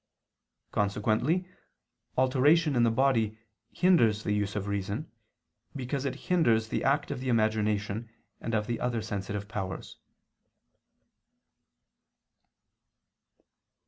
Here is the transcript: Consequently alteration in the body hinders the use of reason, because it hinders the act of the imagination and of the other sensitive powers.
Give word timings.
Consequently 0.71 1.47
alteration 2.17 2.75
in 2.75 2.81
the 2.81 2.89
body 2.89 3.37
hinders 3.69 4.23
the 4.23 4.31
use 4.33 4.55
of 4.55 4.65
reason, 4.65 5.11
because 5.75 6.05
it 6.05 6.15
hinders 6.25 6.69
the 6.69 6.83
act 6.83 7.11
of 7.11 7.19
the 7.19 7.29
imagination 7.29 8.09
and 8.39 8.55
of 8.55 8.65
the 8.65 8.79
other 8.79 9.03
sensitive 9.03 9.47
powers. 9.47 9.97